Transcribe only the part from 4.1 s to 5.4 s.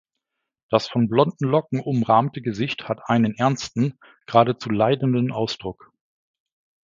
geradezu leidenden